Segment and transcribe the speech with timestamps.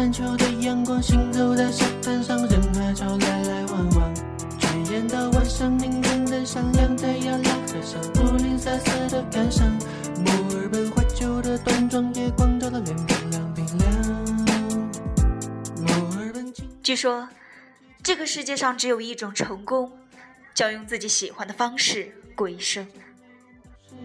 [0.00, 4.14] 受南半球的阳光，行走在沙滩上，人海潮来来往往。
[4.58, 9.68] 转眼到晚上，明灯灯闪亮，太阳拉和尚，布林瑟瑟的感伤。
[10.24, 13.92] 墨尔本怀旧的端庄，夜光照得脸冰凉冰凉。
[15.86, 16.50] 墨尔本
[16.82, 17.28] 据说，
[18.02, 19.92] 这个世界上只有一种成功，
[20.54, 22.86] 叫用自己喜欢的方式过一生。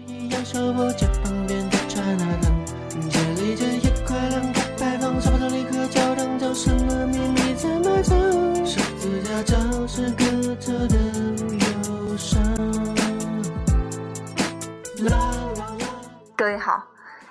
[0.06, 2.55] 是一样手握着旁边的刹那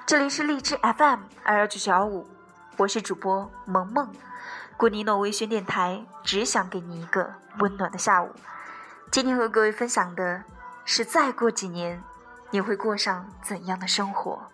[0.08, 2.28] 这里是荔枝 FM 二幺九小五，
[2.78, 4.14] 我是主播萌萌，
[4.78, 8.30] 古尼诺微醺电台，只想给你一个温暖的下午。
[9.12, 10.44] 今天和各位分享的
[10.86, 12.03] 是，再过几年，
[12.52, 14.52] 你会过上怎样的生活？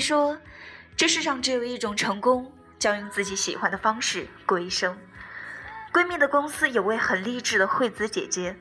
[0.00, 0.38] 说，
[0.96, 4.98] 这世上只有一种成功，叫用自己喜欢的方式过一生。
[5.92, 8.56] 闺蜜的公司有位很励志的惠子姐姐，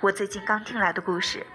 [0.00, 1.46] 我最近刚听来的故事。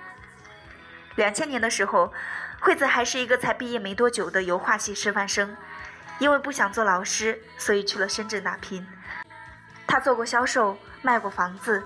[1.15, 2.11] 两千年的时候，
[2.59, 5.55] 惠子还是一个才毕业没多久的油画系师范生，
[6.17, 8.87] 因为不想做老师，所以去了深圳打拼。
[9.85, 11.83] 她做过销售，卖过房子，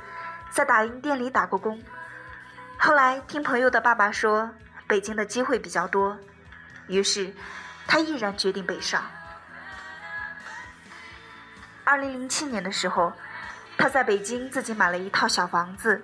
[0.52, 1.82] 在打印店里打过工。
[2.78, 4.52] 后来听朋友的爸爸说，
[4.88, 6.18] 北京的机会比较多。
[6.88, 7.34] 于是，
[7.88, 9.04] 他毅然决定北上。
[11.84, 13.14] 二零零七年的时候，
[13.78, 16.04] 他在北京自己买了一套小房子，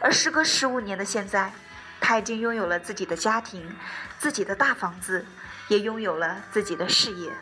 [0.00, 1.52] 而时隔十五年的现在，
[2.00, 3.76] 他已经拥有了自己的家庭、
[4.18, 5.24] 自己的大房子，
[5.68, 7.32] 也拥有了自己的事业、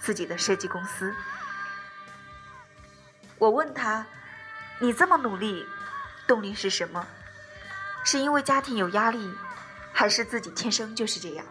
[0.00, 1.14] 自己的设计公司。
[3.38, 4.06] 我问他
[4.80, 5.66] ：“你这么努力，
[6.26, 7.06] 动力是什么？
[8.04, 9.34] 是因为家庭有压力，
[9.92, 11.44] 还是自己天生就是这样？”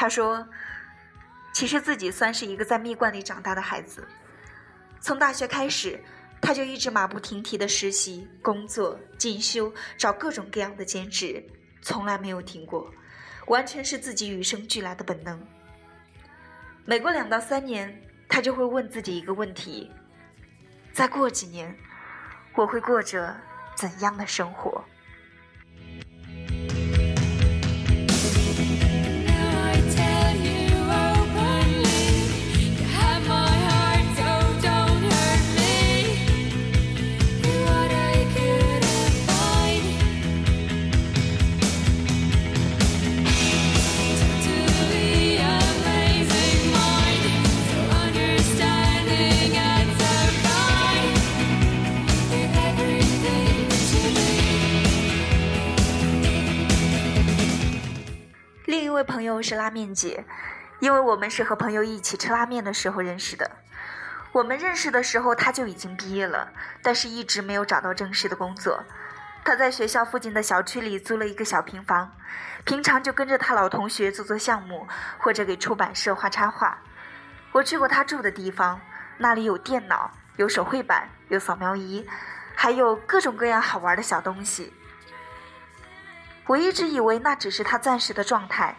[0.00, 0.48] 他说
[1.52, 4.08] ：“其实自己算是一个在蜜罐里长大的孩子，
[4.98, 6.02] 从大学开始，
[6.40, 11.44] 他就一直马不停蹄的实习、工作、进修，找各种各样的兼职，
[11.82, 12.90] 从来没有停过，
[13.48, 15.38] 完全是自己与生俱来的本能。
[16.86, 17.94] 每过两到三年，
[18.26, 19.92] 他就会问自己一个问题：
[20.94, 21.76] 再过几年，
[22.54, 23.36] 我会过着
[23.76, 24.82] 怎样的生活？”
[59.40, 60.26] 友是拉面姐，
[60.80, 63.50] 因为我们是和朋友一起吃拉面的时候认识的。
[64.32, 66.52] 我们认识的时候，他就已经毕业了，
[66.82, 68.84] 但是一直没有找到正式的工作。
[69.42, 72.12] 他在学校附近的小区里租了一个小平房，
[72.64, 76.78] 平常就跟着他老同学做做项目，或者给出版社画插画。
[77.52, 78.78] 我去过他住的地方，
[79.16, 82.06] 那里有电脑，有手绘板，有扫描仪，
[82.54, 84.70] 还有各种各样好玩的小东西。
[86.46, 88.76] 我一直以为那只是他暂时的状态，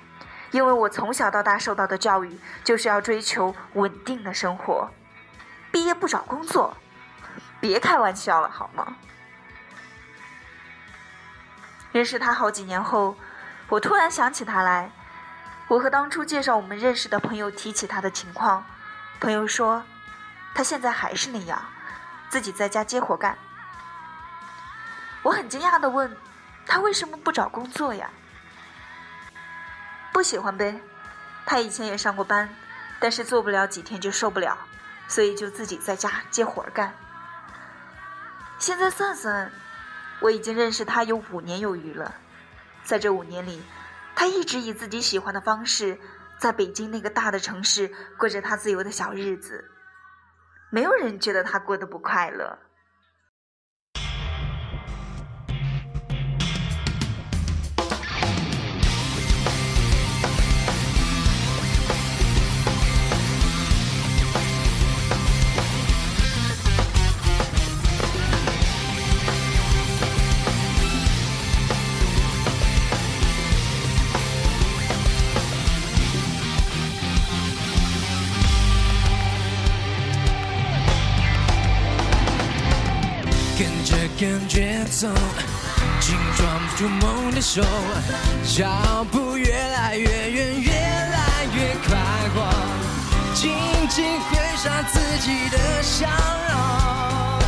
[0.51, 4.89] 因为我从小到大受到的教育就是要追求稳定的生活，
[5.71, 6.75] 毕业不找工作，
[7.59, 8.95] 别开玩笑了好吗？
[11.94, 13.15] 认识他好几年后，
[13.69, 14.92] 我突然想起他来。
[15.68, 18.65] 我和当初介绍我们认识的朋友提起他的情况，
[19.21, 19.83] 朋友说，
[20.54, 21.63] 他现在还是那样，
[22.30, 23.38] 自己在家接活干。
[25.21, 26.18] 我很惊讶的问，
[26.65, 28.09] 他为什么不找工作呀？
[30.12, 30.81] 不喜欢呗。
[31.46, 32.50] 他以前也上过班，
[33.00, 34.58] 但是做不了几天就受不了，
[35.08, 36.94] 所以就自己在家接活儿干。
[38.60, 39.52] 现在算算，
[40.19, 42.13] 我已经认识他有五年有余了，
[42.84, 43.63] 在这五年里，
[44.16, 45.98] 他他一直以自己喜欢的方式，
[46.38, 49.66] 在北京那个大的城市过着他自由的小日子，
[50.69, 52.60] 没有人觉得他过得不快乐。
[84.21, 85.07] 着感觉走，
[86.00, 86.45] 紧抓
[86.77, 87.63] 住梦的手，
[88.56, 91.97] 脚步越来越远，越来越快
[92.35, 92.53] 活，
[93.33, 93.51] 紧
[93.89, 96.07] 紧挥上自己的笑
[96.50, 97.39] 容，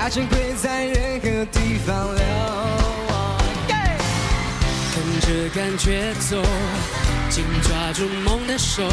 [0.00, 2.24] 爱情会在任何地方流。
[4.94, 6.40] 跟着感觉走，
[7.28, 8.84] 紧抓住梦的手，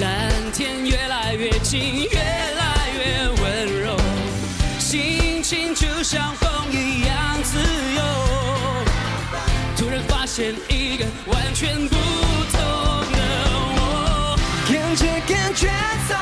[0.00, 3.94] 蓝天越来越近，越来越温柔。
[4.78, 7.58] 心情就像风一样自
[7.96, 8.02] 由。
[9.78, 11.96] 突然发现一个完全不
[12.52, 12.60] 同
[13.12, 13.18] 的
[13.78, 14.36] 我，
[14.68, 15.68] 跟着感觉
[16.06, 16.14] 走，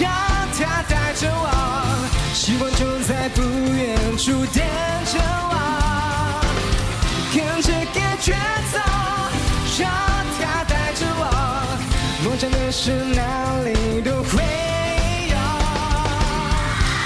[0.00, 0.10] 让
[0.58, 4.64] 它带着我，希望就在不远处等
[5.12, 5.18] 着
[5.50, 6.40] 我。
[7.34, 8.32] 跟着感觉
[8.72, 8.78] 走，
[9.78, 9.90] 让
[10.40, 11.22] 它带着我，
[12.24, 14.81] 梦想的事哪里都会。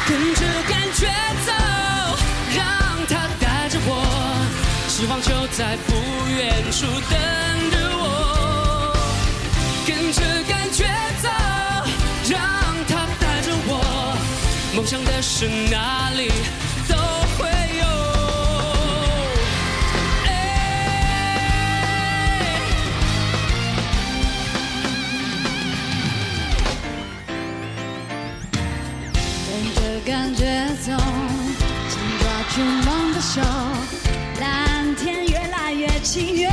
[0.08, 1.06] 跟着感觉
[1.44, 1.53] 走，
[2.55, 2.64] 让
[3.08, 3.91] 它带着我，
[4.88, 5.94] 希望就在不
[6.29, 7.19] 远处等
[7.73, 8.94] 着我。
[9.85, 10.85] 跟着感觉
[11.20, 11.29] 走，
[12.31, 12.41] 让
[12.88, 14.17] 它带着我，
[14.76, 16.31] 梦想的是哪里
[30.06, 31.00] 感觉总想
[32.20, 33.43] 抓住梦的手，
[34.41, 36.49] 蓝天越来越近，越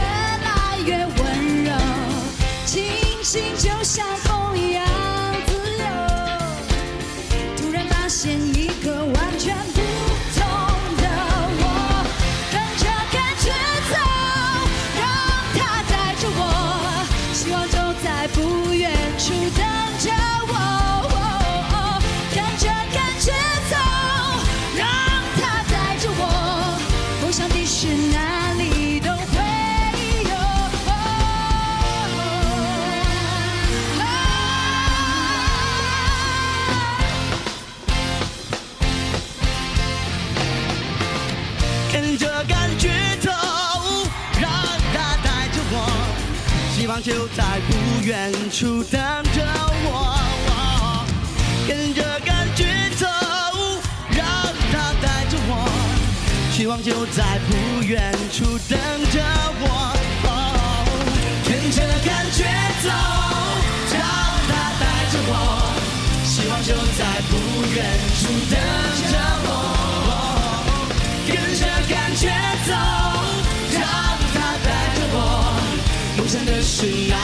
[48.04, 49.02] 远处等
[49.34, 49.42] 着
[49.86, 51.06] 我。
[51.68, 52.66] 跟着感觉
[52.98, 53.08] 走，
[54.12, 54.26] 让
[54.72, 55.52] 它带着我，
[56.52, 58.78] 希望就在不远处等
[59.12, 59.24] 着
[59.62, 59.96] 我。
[61.48, 62.44] 跟着感觉
[62.84, 62.90] 走，
[63.94, 64.02] 让
[64.50, 65.32] 它带着我，
[66.26, 67.32] 希望就在不
[67.74, 67.80] 远
[68.20, 68.54] 处等
[69.12, 69.14] 着
[69.46, 69.50] 我。
[71.26, 72.28] 跟着感觉
[72.68, 72.72] 走，
[73.72, 73.82] 让
[74.34, 75.18] 它带着我，
[76.18, 77.16] 梦想的事哪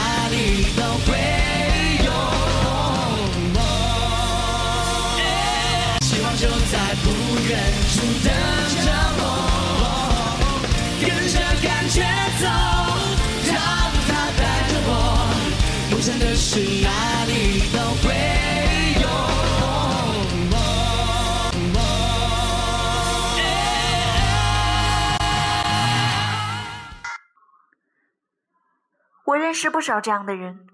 [29.60, 30.66] 是不少这样的人，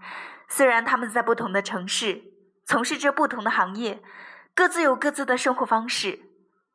[0.48, 2.22] 虽然他们在不同的城市
[2.64, 4.00] 从事着不同的行业，
[4.54, 6.20] 各自有各自的生活方式，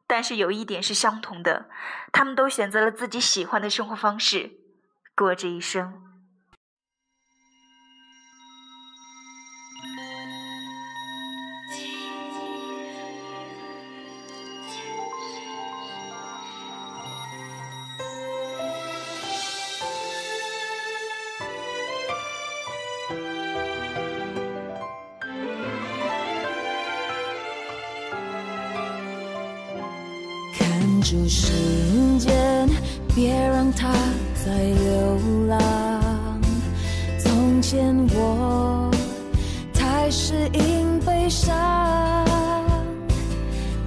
[0.08, 1.70] 但是有一点是相同的，
[2.12, 4.52] 他们都选择了自己喜欢的生活方式，
[5.16, 6.11] 过这一生。
[31.02, 31.52] 住时
[32.20, 32.70] 间，
[33.16, 33.92] 别让它
[34.46, 36.42] 再流浪。
[37.20, 38.90] 从前我
[39.74, 42.26] 太适应悲伤，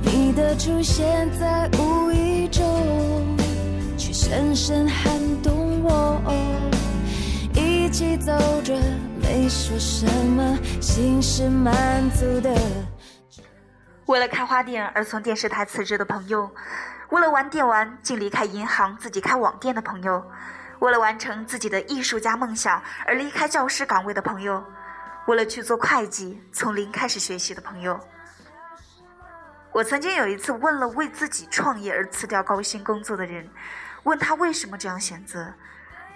[0.02, 2.64] 你的出现在无意中，
[3.97, 6.21] 却深深撼动我。
[7.54, 8.76] 一起走着，
[9.23, 12.52] 没说什么，心是满足的。
[14.06, 16.50] 为了开花店而从电视台辞职的朋友，
[17.11, 20.25] 为了玩电玩竟离开银行自己开网店的朋友，
[20.79, 24.65] 为了完成自己的艺术家梦想而离开教师岗位的朋友，
[25.27, 27.99] 为了去做会计从零开始学习的朋友。
[29.73, 33.49] 我曾经有一次问了为自己创业而辞掉高薪工作的人，
[34.05, 35.53] 问他为什么这样选择，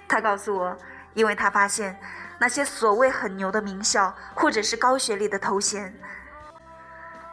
[0.09, 0.76] 他告诉我，
[1.14, 1.99] 因为他发现
[2.38, 5.92] 那些所谓很牛的名校或者是高学历的头衔。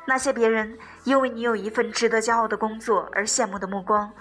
[0.07, 4.11] 那些别人因为你有一份值得骄傲的工作而羡慕的目光，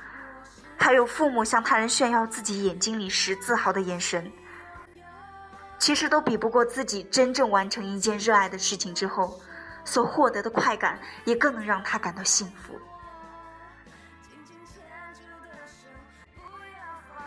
[0.78, 4.32] 还有父母向他人炫耀自己眼睛里时自豪的眼神，
[5.78, 9.38] 其实都比不过自己真正完成一件热爱的事情之后
[9.84, 12.78] 所获得的快感，也更能让他感到幸福。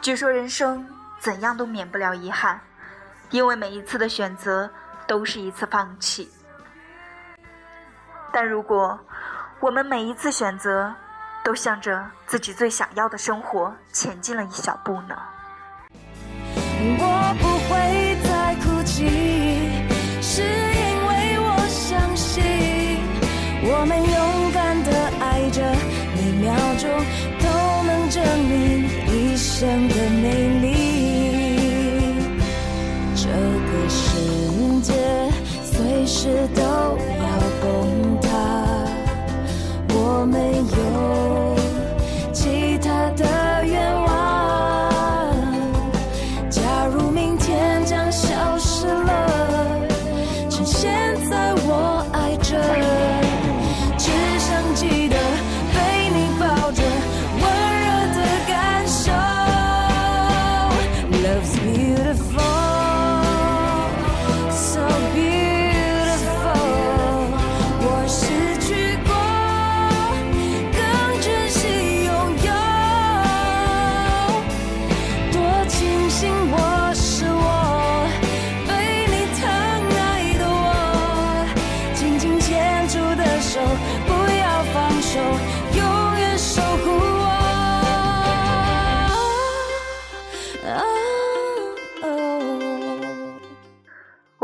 [0.02, 0.88] 据说人生
[1.20, 2.60] 怎样都免不了遗憾，
[3.30, 4.68] 因为每一次的选择
[5.06, 6.32] 都是一次放弃。
[8.40, 9.00] 但如果
[9.60, 10.94] 我们每一次选择
[11.44, 15.18] 都向着自己最想要的生活前进了一小步呢？
[17.00, 19.10] 我不会再哭泣，
[20.22, 22.44] 是因为我相信，
[23.64, 25.64] 我们勇敢的爱着，
[26.14, 26.88] 每秒钟
[27.42, 27.50] 都
[27.88, 30.27] 能证明一生的美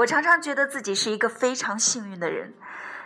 [0.03, 2.53] 我常常觉得自己是一个非常幸运的人，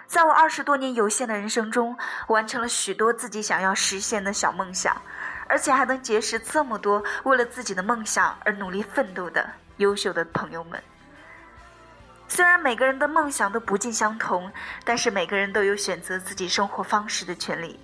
[0.07, 1.95] 在我二十多年有限的人生中，
[2.27, 4.99] 完成了许多自己想要实现的小梦想，
[5.47, 10.81] 而且还能结识这么多为了自己的梦想而努力奋斗的优秀的朋友们。
[12.27, 14.51] 虽然每个人的梦想都不尽相同，
[14.83, 17.79] 但是每个人都有选择自己生活方式的权利。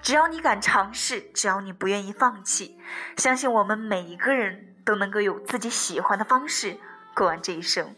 [0.00, 2.78] 只要你敢尝试，只要你不愿意放弃，
[3.16, 6.78] 相信我们每一个人都能够有自己喜欢的方式
[7.12, 7.92] 过完这一生。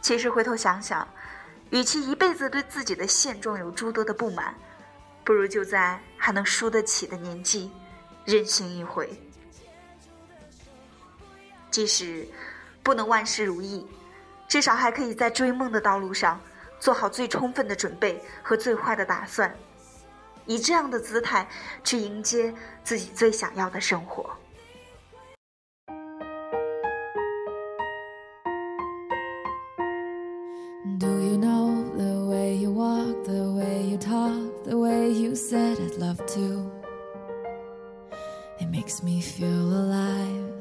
[0.00, 1.06] 其实回头想想，
[1.70, 4.54] 与其一辈子对自己的现状有诸多的不满，
[5.24, 7.70] 不如就在还能输得起的年纪，
[8.24, 9.10] 任性一回。
[11.70, 12.26] 即使
[12.82, 13.86] 不能万事如意，
[14.48, 16.40] 至少还可以在追梦的道路上
[16.80, 19.54] 做好最充分的准备和最坏的打算，
[20.46, 21.46] 以这样的姿态
[21.84, 24.34] 去迎接自己最想要的生活。
[34.08, 36.70] Talk, the way you said I'd love to?
[38.58, 40.54] It makes me feel alive.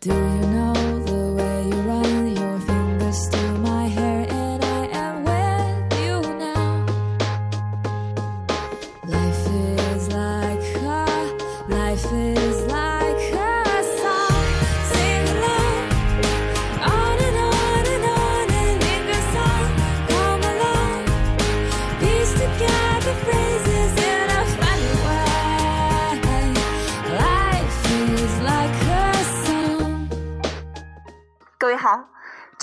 [0.00, 0.74] Do you know
[1.06, 1.23] the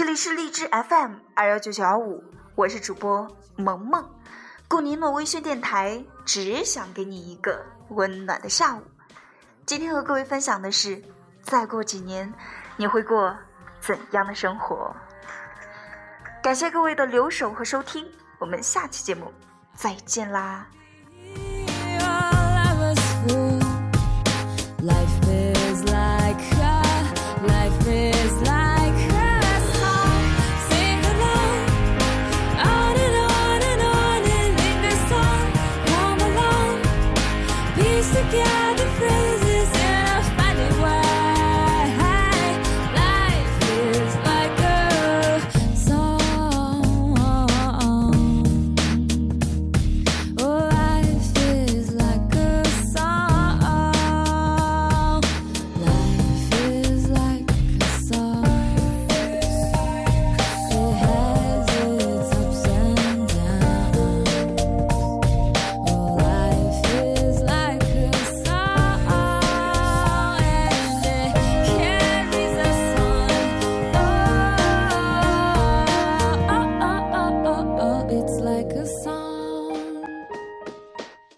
[0.01, 2.23] 这里是荔枝 FM 二幺九九幺五，
[2.55, 4.03] 我是主播萌萌，
[4.67, 8.81] 顾尼诺微醺电台，只想给你一个温暖的下午。
[9.63, 10.99] 今天和各位分享的是，
[11.43, 12.33] 再过几年
[12.77, 13.37] 你会过
[13.79, 14.91] 怎样的生活？
[16.41, 18.03] 感谢各位的留守和收听，
[18.39, 19.31] 我们下期节目
[19.75, 20.65] 再见啦！